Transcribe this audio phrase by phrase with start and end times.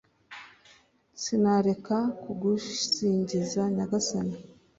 [1.21, 4.37] sinareka kugusingiza nyagasani